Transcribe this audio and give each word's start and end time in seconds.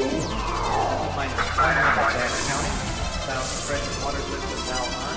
Minus 0.00 1.36
minute 1.60 1.84
and 1.84 2.34
counting. 2.48 2.76
Sound 3.26 3.44
suppression 3.44 3.94
water 4.02 4.22
system 4.28 4.58
now 4.70 4.84
on. 5.04 5.16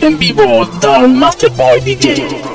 En 0.00 0.18
vivo 0.18 0.68
dal 0.80 1.08
Masterboy 1.08 1.80
DJ. 1.84 2.51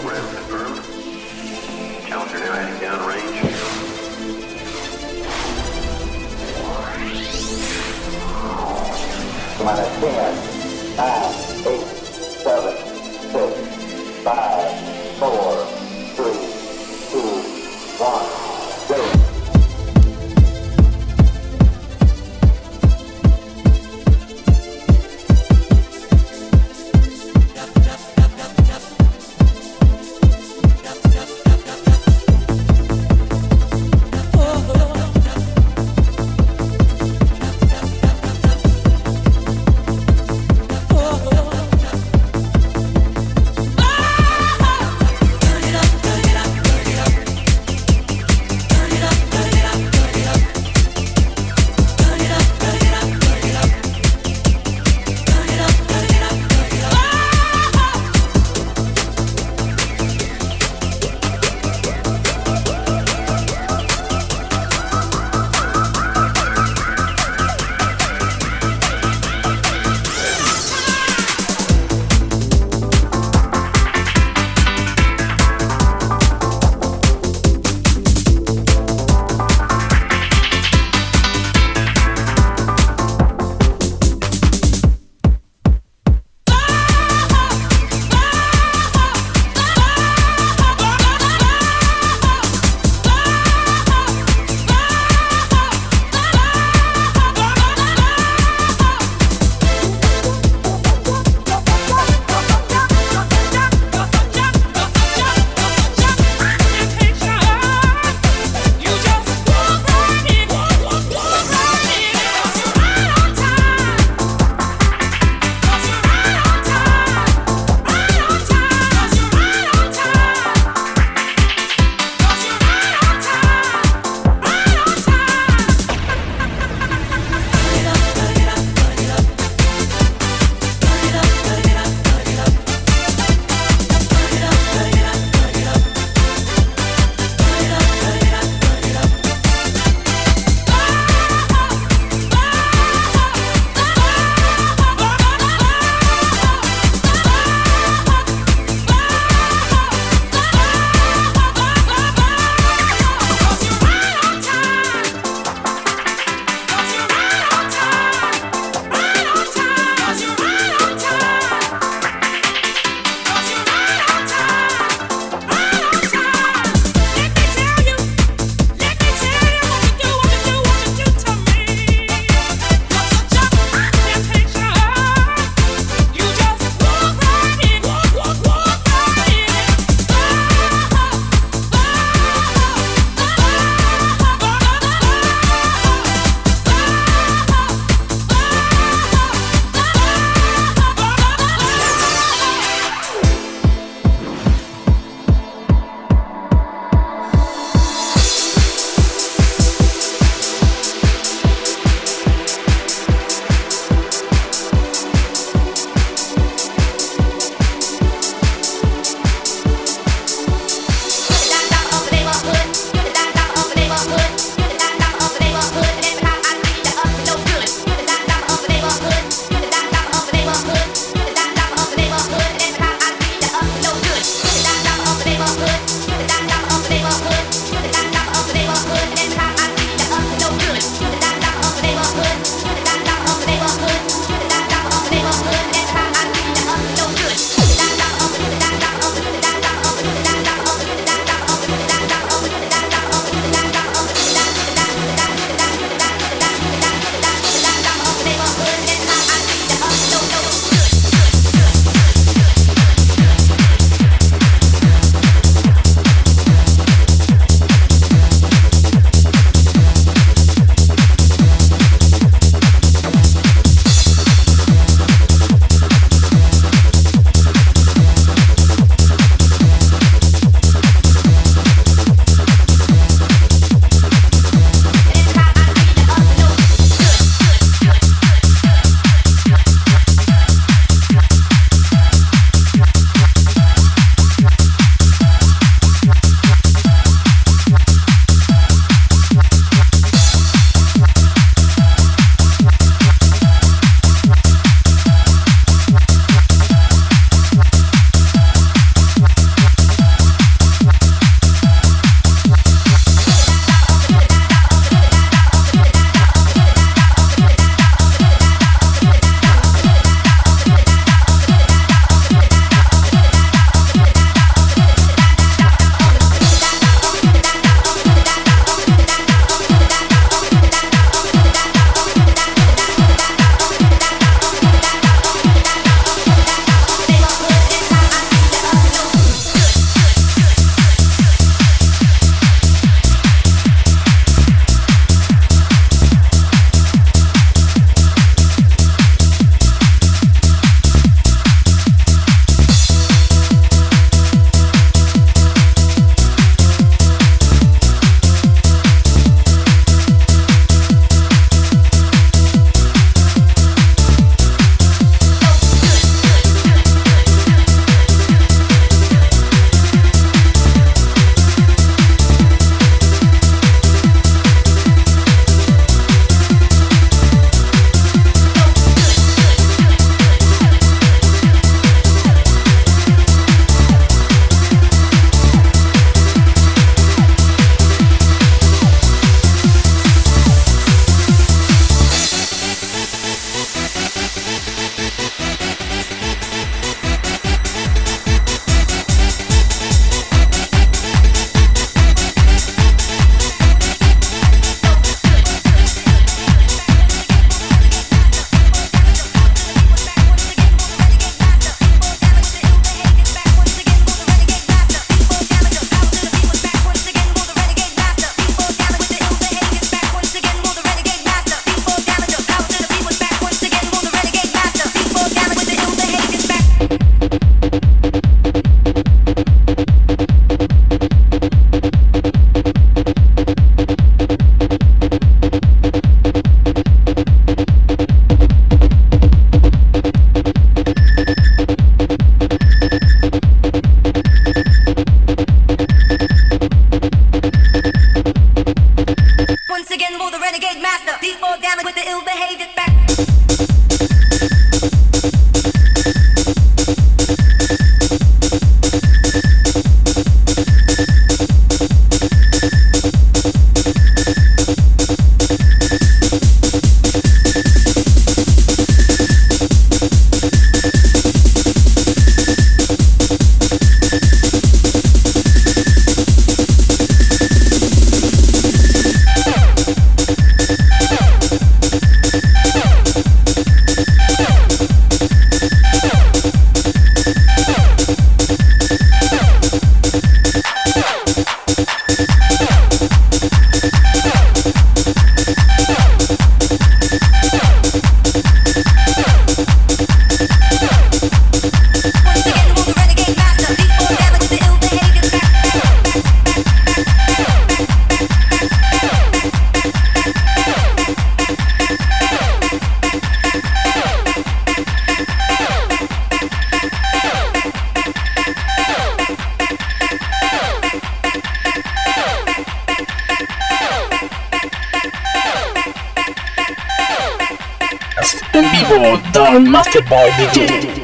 Dal 519.58 519.72
Masterboy 519.72 520.30
DJ. 520.38 520.62
En 520.62 520.97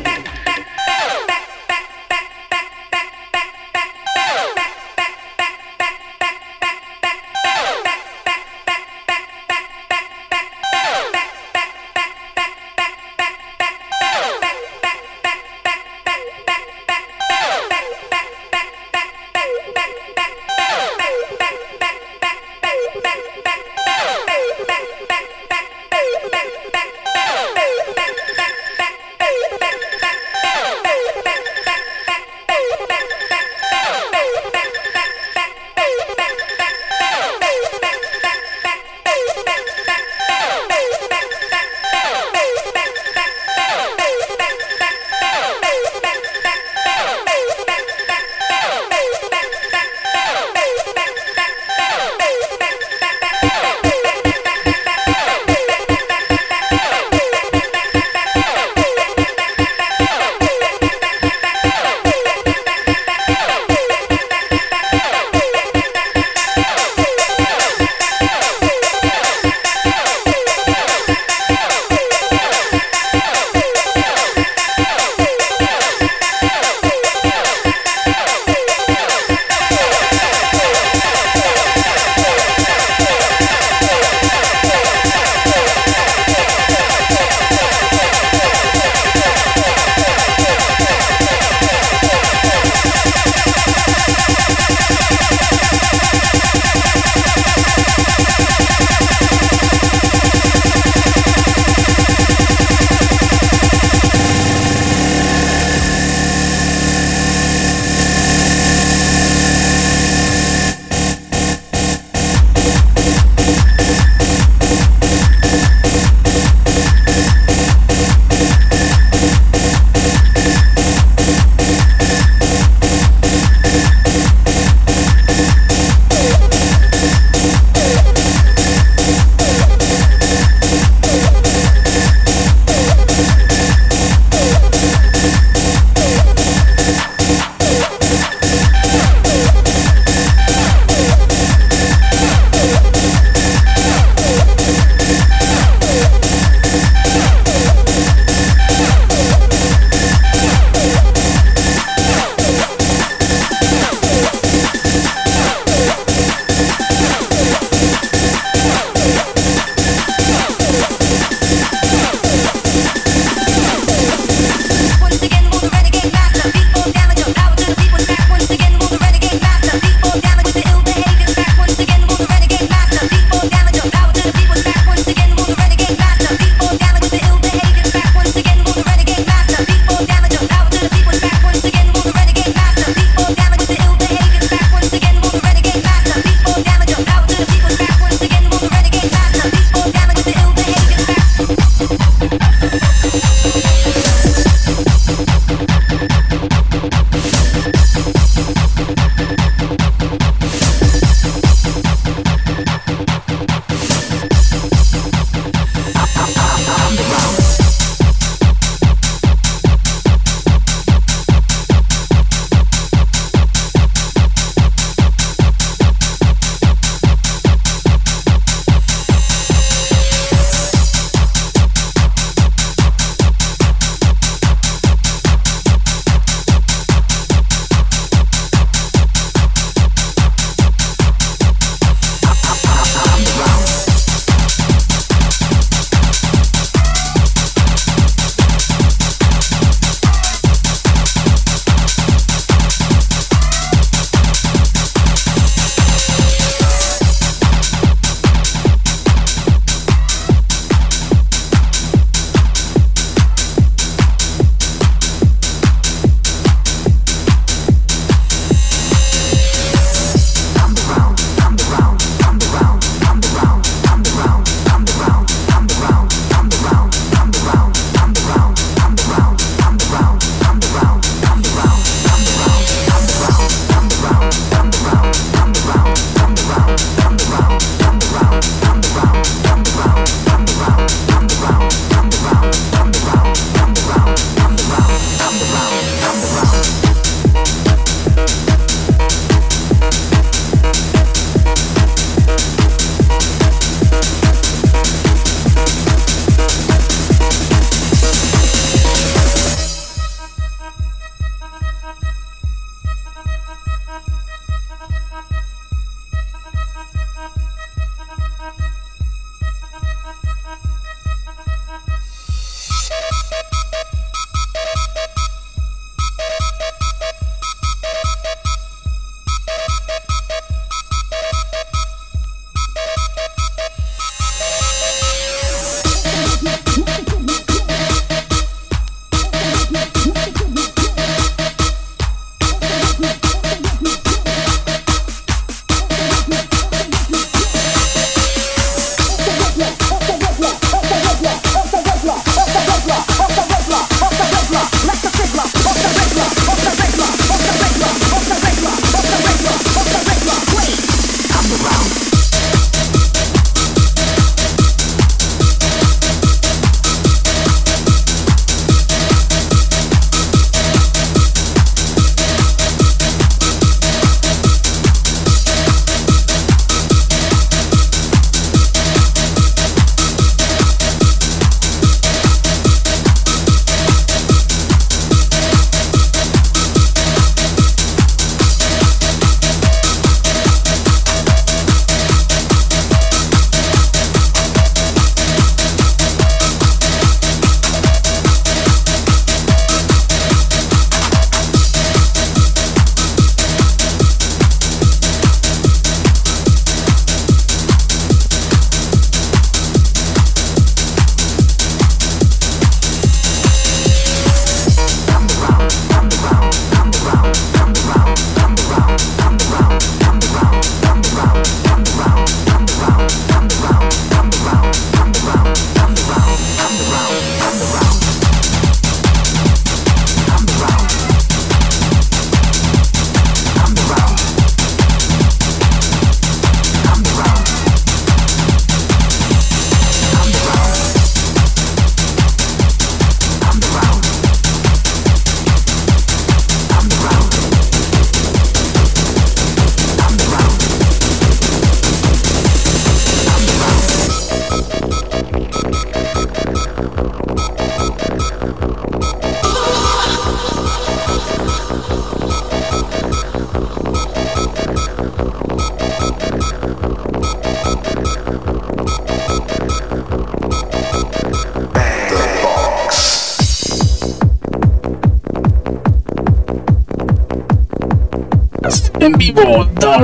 around. 286.13 286.62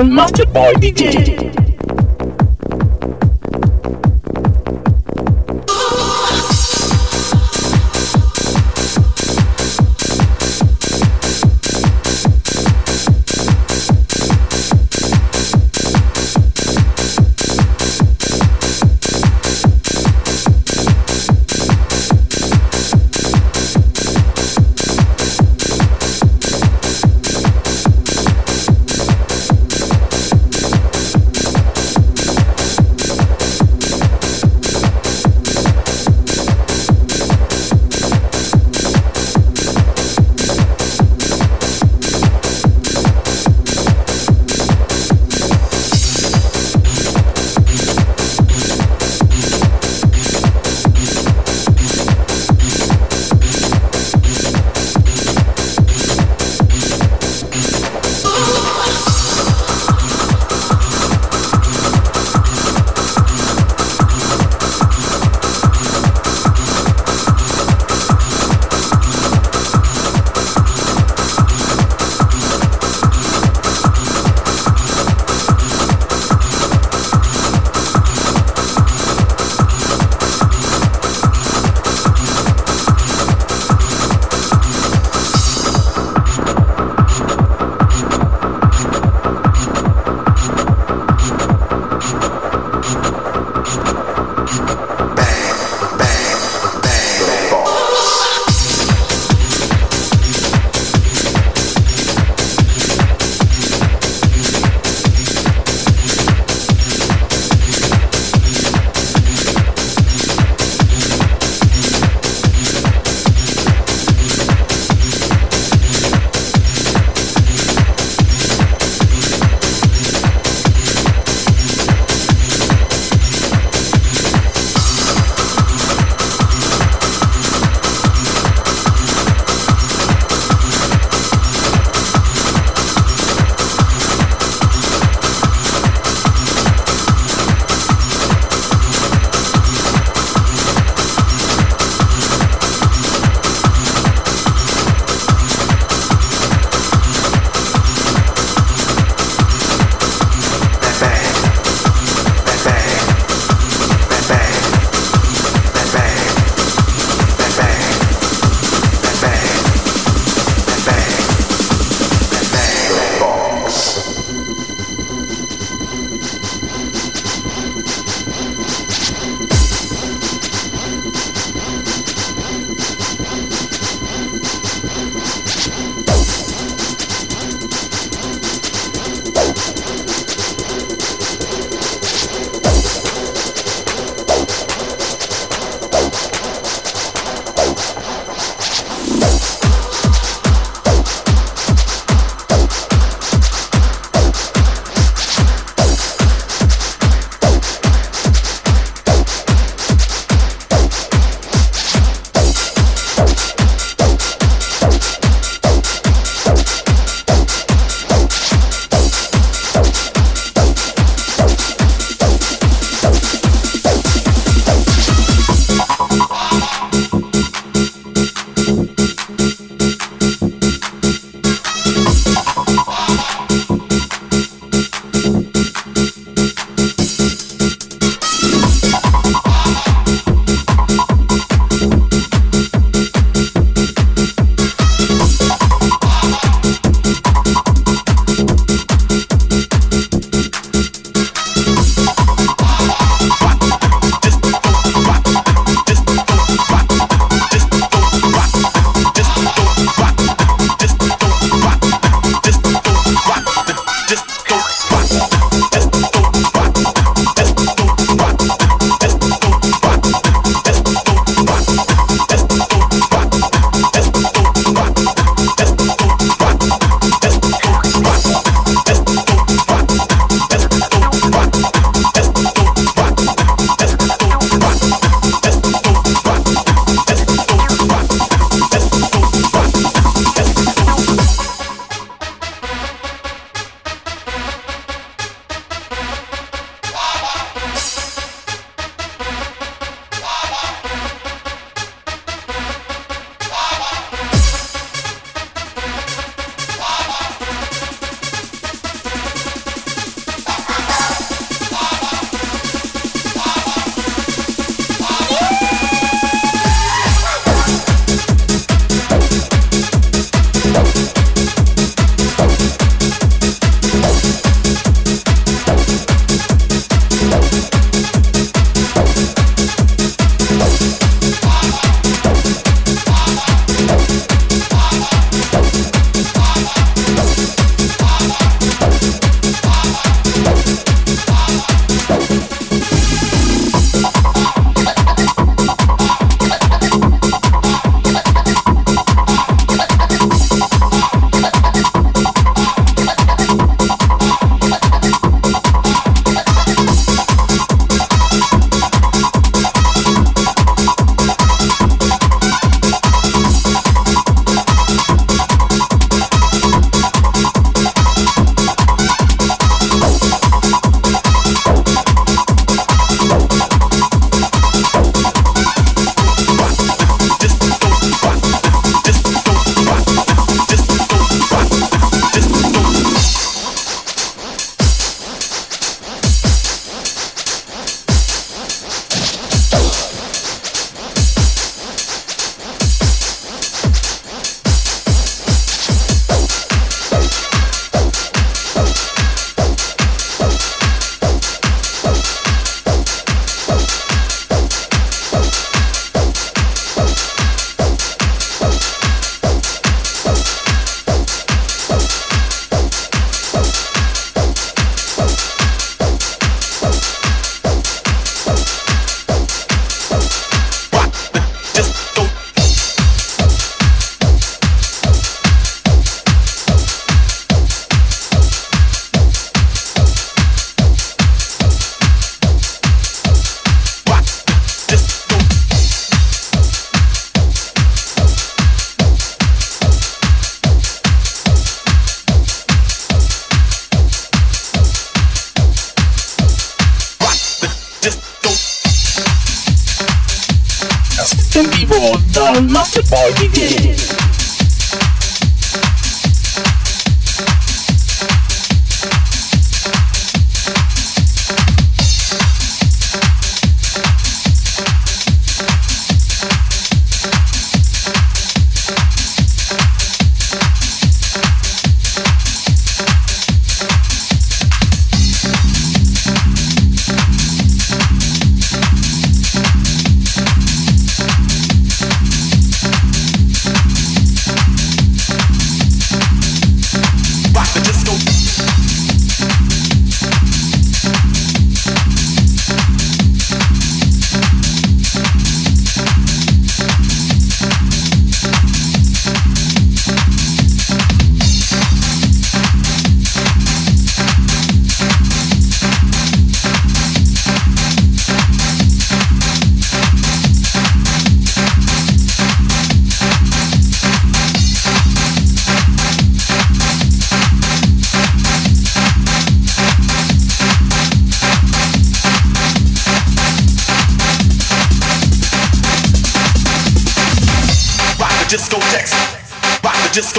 Vivo 0.00 0.04
dal 0.04 0.08
Masterboy 0.08 0.72
DJ. 0.78 1.59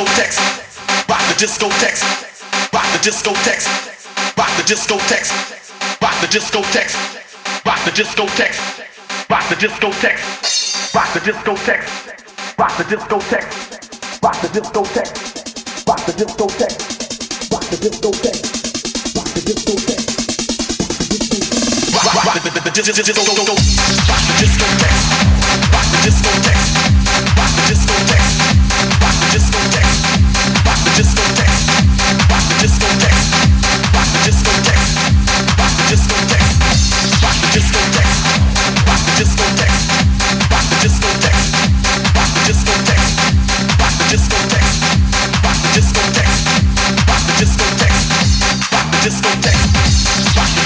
Discotheques, 0.02 0.38
rock 1.10 1.22
the 1.28 1.36
discotheques, 1.38 2.02
rock 2.74 2.86
the 2.92 3.00
discotheques, 3.00 3.68
rock 4.38 4.50
the 4.58 4.64
discotheques, 4.64 5.32
rock 6.02 6.16
the 6.22 6.28
discotheques, 6.28 6.96
rock 7.66 7.80
the 7.86 7.92
discotheques, 7.92 8.60
rock 9.30 9.50
the 9.50 9.56
discotheques, 9.56 10.90
rock 10.94 11.14
the 11.14 11.20
discotheques, 11.20 11.90
rock 12.58 12.78
the 12.78 12.84
discotheques, 12.84 13.52
rock 14.24 14.42
the 14.42 14.42
discotheques, 14.42 14.42
rock 14.42 14.42
the 14.42 14.48
discotheques, 14.48 15.12
rock 15.88 16.06
the 16.06 16.12
discotheques. 19.62 20.02
Rock 22.02 22.34
the 22.34 22.42
discotheques, 22.42 22.42
rock 22.42 22.42
the 22.42 22.72
discotheques, 22.72 23.68
rock 24.10 24.24
the 24.26 24.34
discotheques, 24.42 25.04
rock 25.72 25.86
the 25.92 25.98
discotheques, 26.02 27.01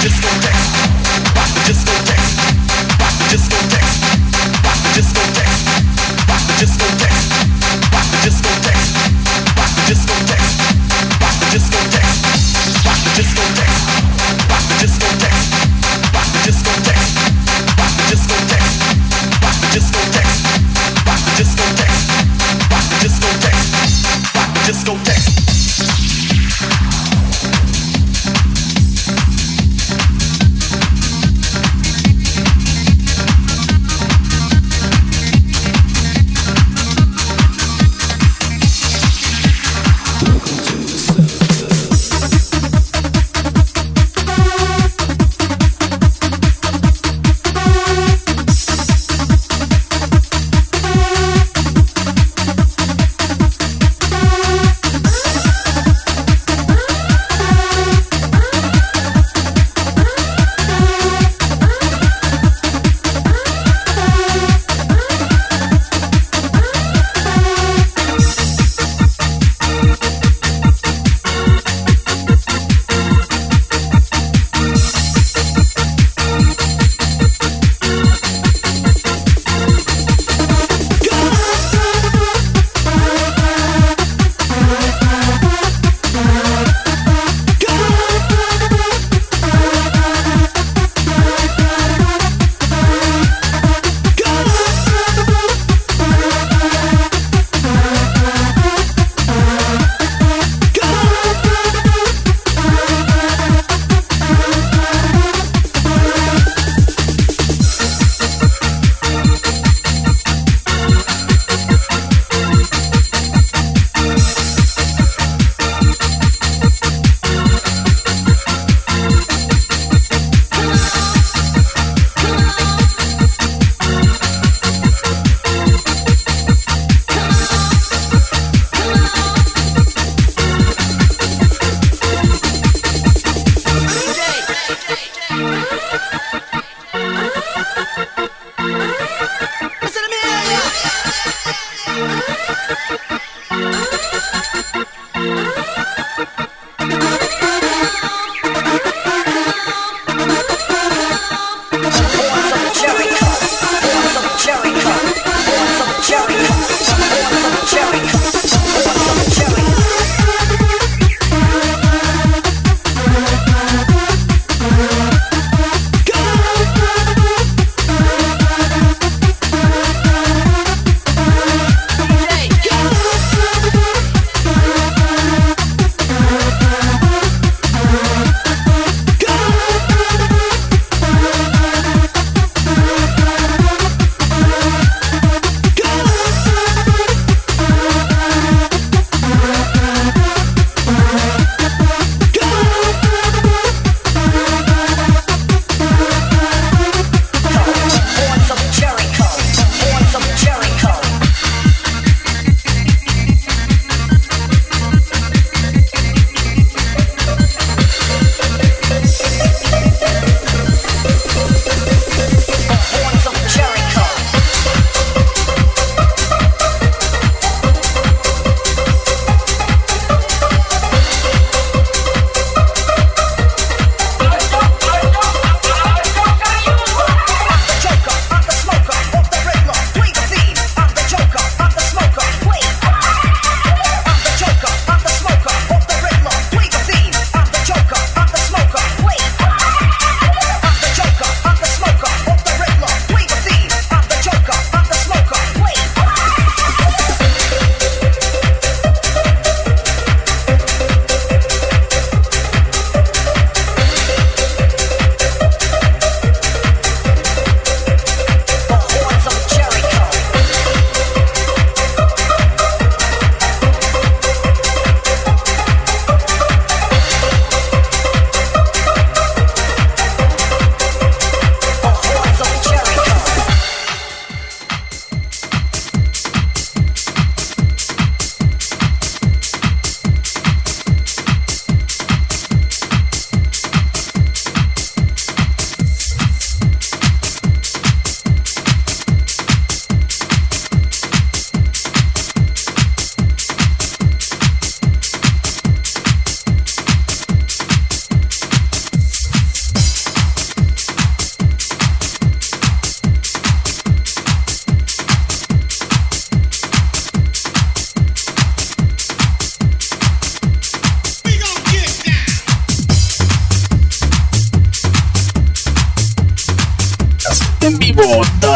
discotheque. 0.02 0.45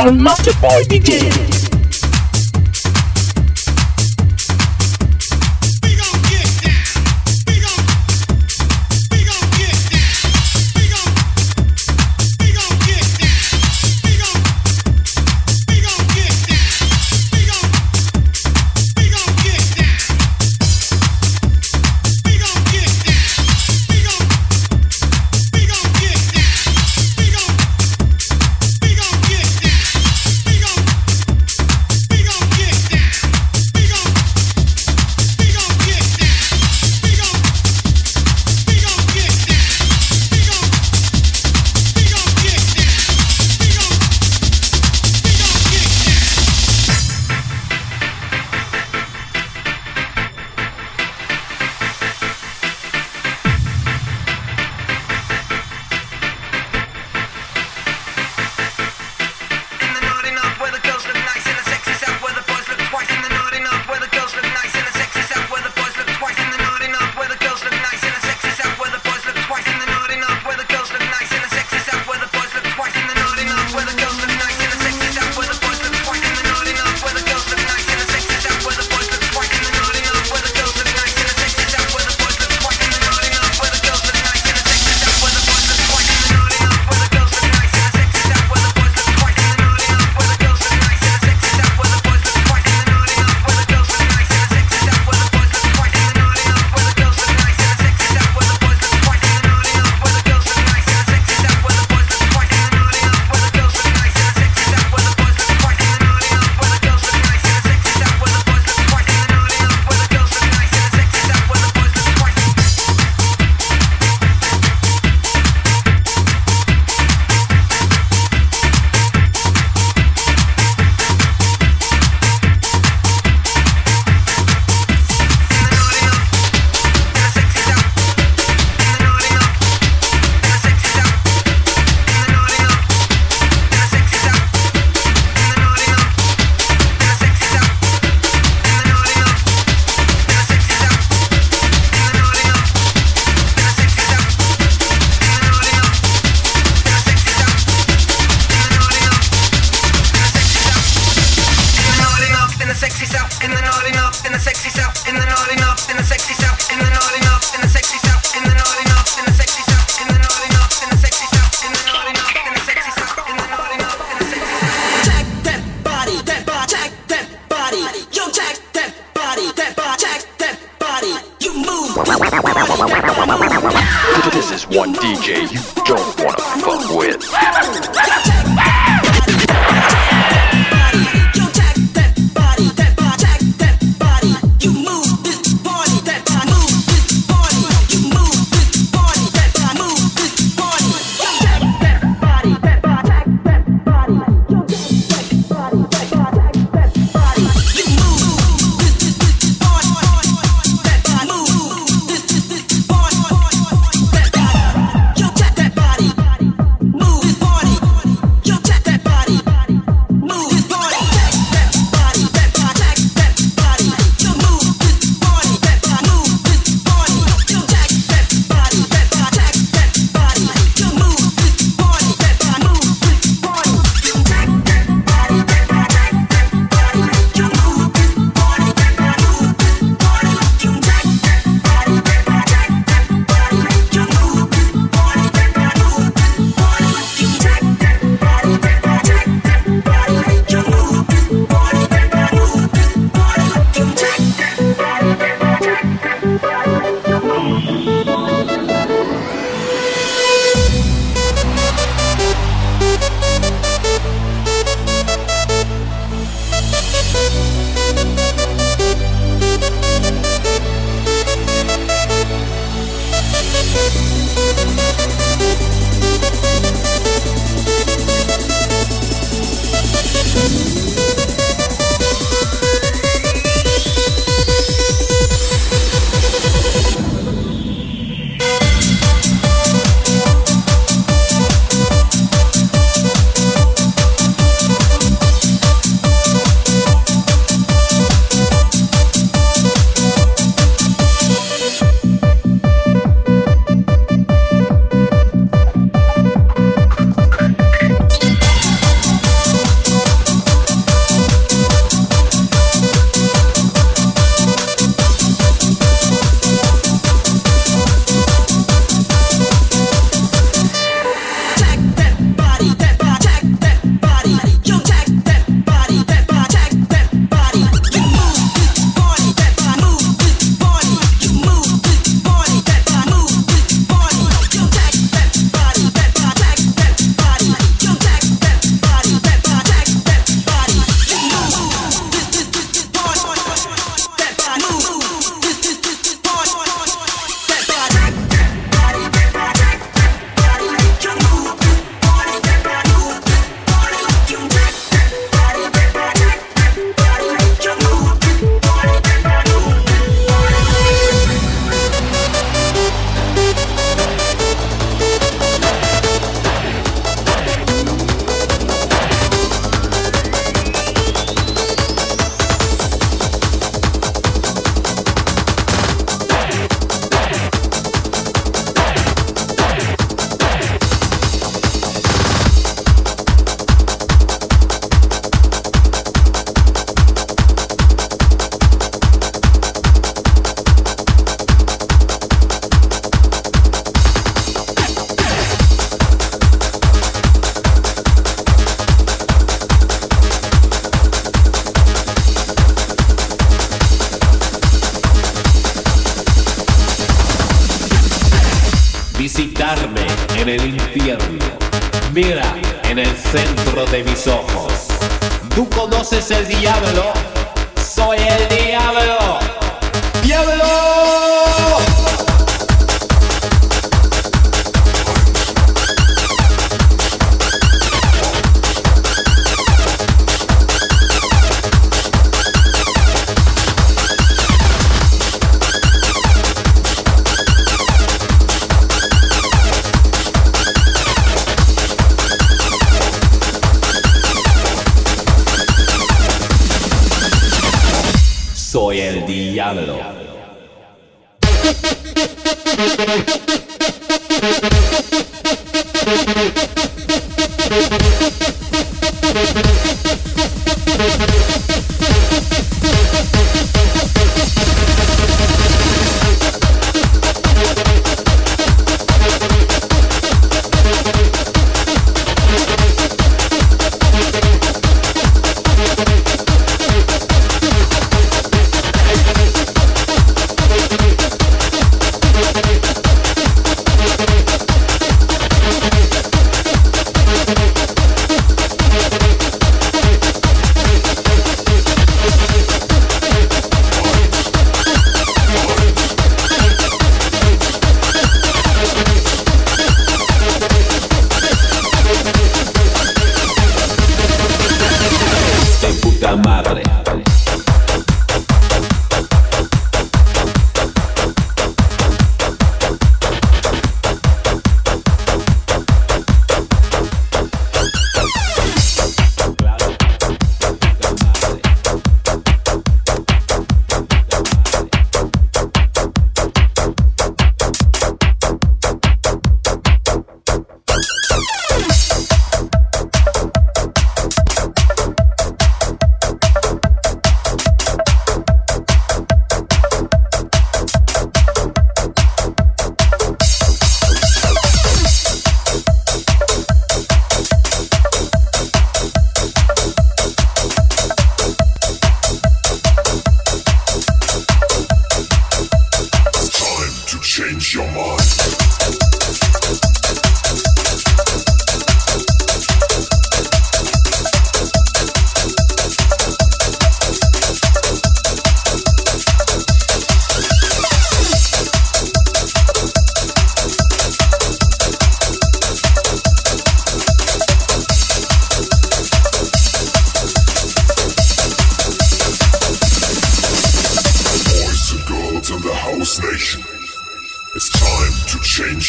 Dal 0.04 0.14
Master 0.14 0.54
Boy 0.60 0.86
DJ. 0.86 1.59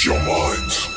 Your 0.05 0.19
mind. 0.23 0.90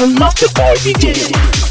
Vivo 0.00 0.06
dal 0.06 0.08
Masterboy 0.12 0.78
DJ. 0.82 1.69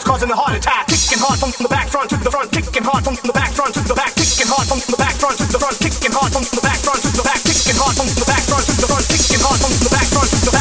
House, 0.00 0.04
causing 0.04 0.30
a 0.30 0.36
heart 0.36 0.56
attack. 0.56 0.86
Kicking 0.88 1.18
hard 1.18 1.38
from 1.38 1.52
the 1.60 1.68
back, 1.68 1.88
front 1.88 2.10
to 2.10 2.16
the 2.16 2.30
front, 2.30 2.50
kicking 2.52 2.84
hard 2.84 3.04
from 3.04 3.14
the 3.24 3.32
back, 3.32 3.52
front 3.52 3.74
to 3.74 3.80
the 3.80 3.94
back, 3.94 4.14
kicking 4.14 4.48
hard 4.48 4.66
from 4.66 4.80
the 4.88 4.96
back, 4.96 5.14
front 5.14 5.38
to 5.38 5.44
the 5.44 5.58
front, 5.58 5.76
kicking 5.78 6.12
hard 6.12 6.32
from 6.32 6.44
the 6.44 6.60
back, 6.62 6.78
front 6.80 7.02
to 7.02 7.10
the 7.12 7.22
back, 7.22 7.40
kicking 7.44 7.76
hard 7.76 7.96
from 7.96 8.08
the 8.08 8.24
back, 8.24 8.42
front 8.48 8.64
to 8.66 8.74
the 8.80 8.86
front, 8.88 9.04
kicking 9.08 9.40
hard 9.40 9.60
from 9.60 9.72
the 9.84 9.90
back, 9.90 10.06
front 10.08 10.30
to 10.30 10.38
the 10.44 10.52
back, 10.52 10.59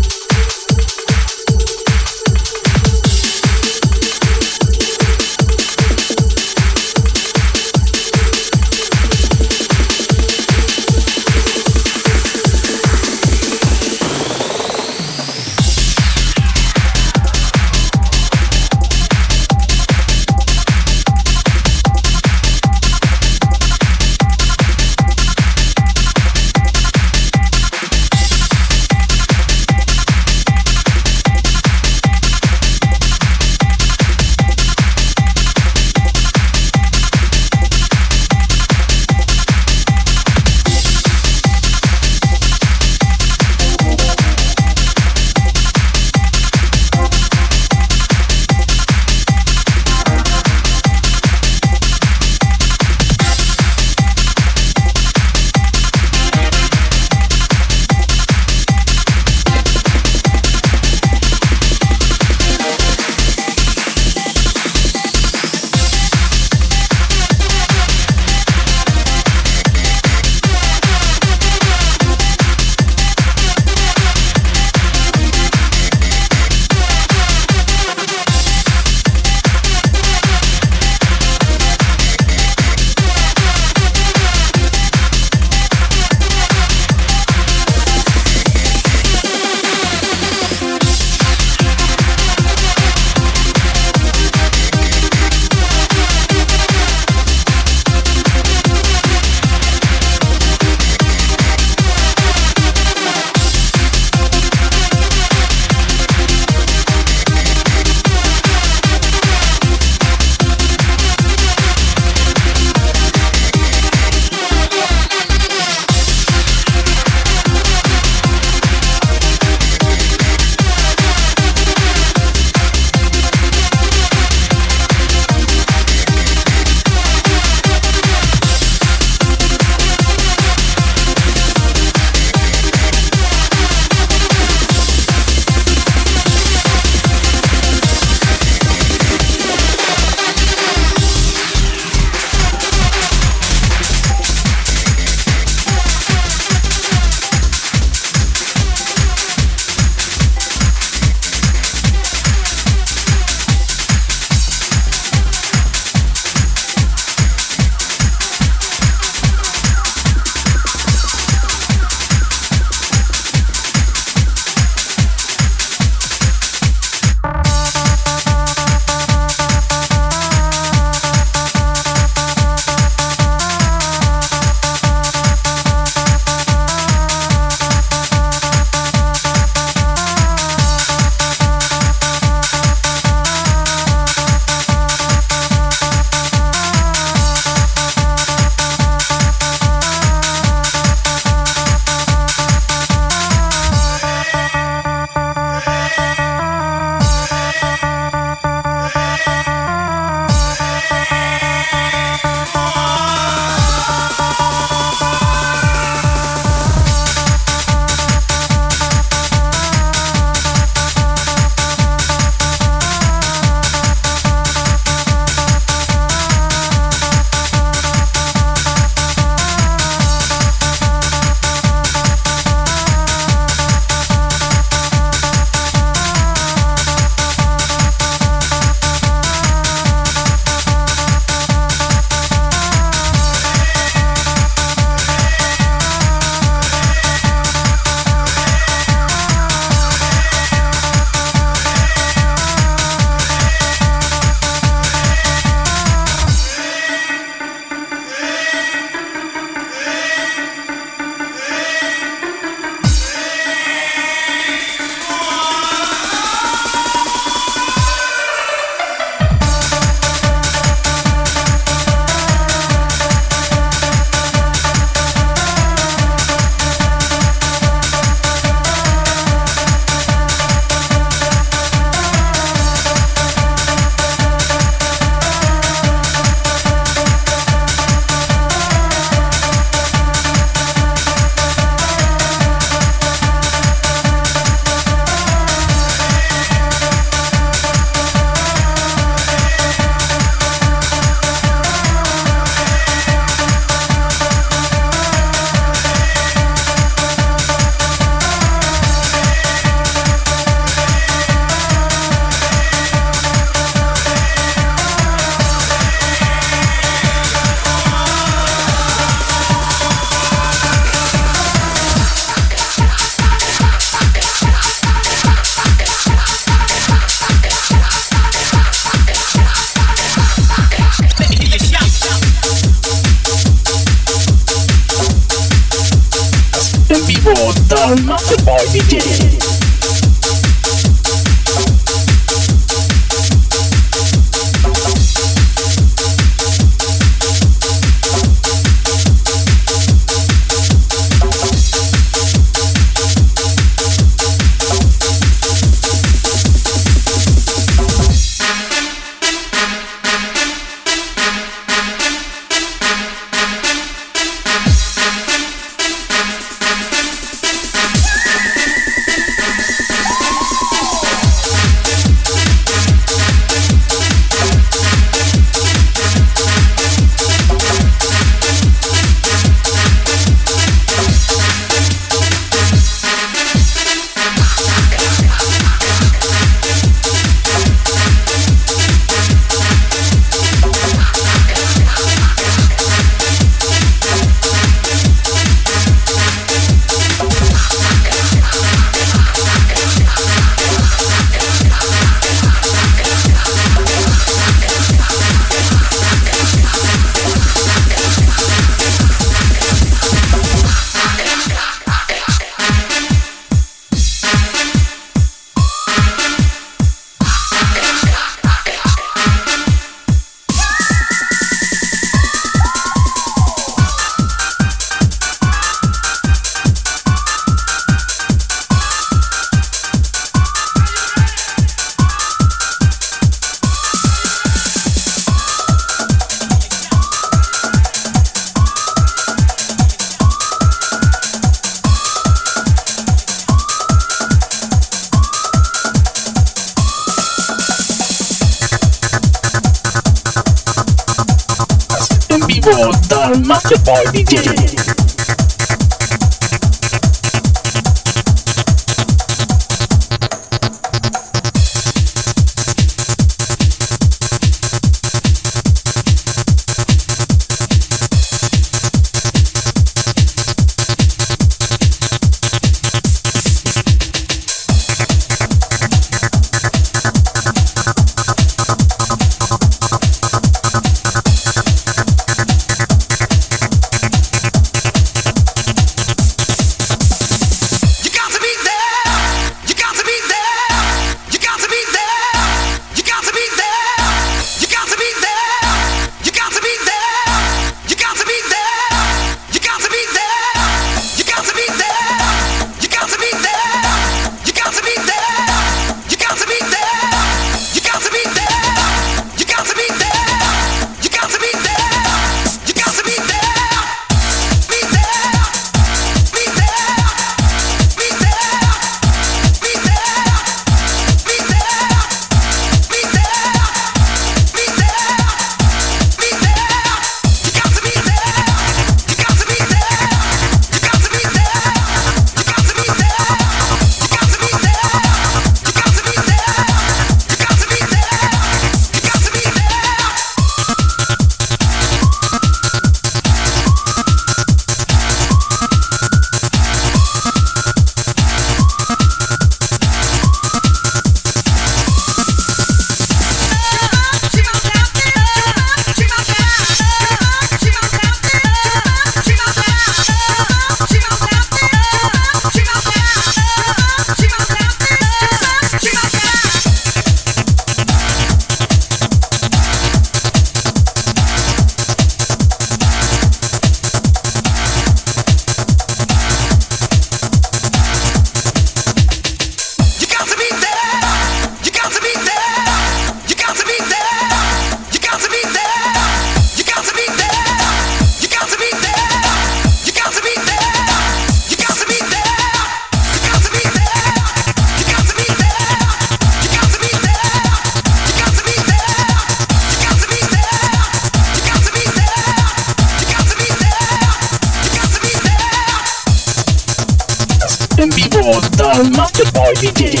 DJ. 599.61 600.00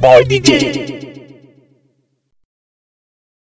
boy 0.00 0.24
DJ. 0.24 1.09